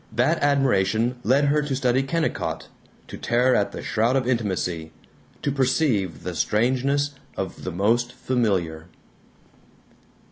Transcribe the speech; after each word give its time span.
That 0.11 0.41
admiration 0.41 1.17
led 1.21 1.45
her 1.45 1.61
to 1.61 1.75
study 1.75 2.01
Kennicott, 2.01 2.69
to 3.07 3.17
tear 3.19 3.53
at 3.53 3.71
the 3.71 3.83
shroud 3.83 4.15
of 4.15 4.27
intimacy, 4.27 4.91
to 5.43 5.51
perceive 5.51 6.23
the 6.23 6.33
strangeness 6.33 7.11
of 7.37 7.63
the 7.65 7.71
most 7.71 8.11
familiar. 8.13 8.87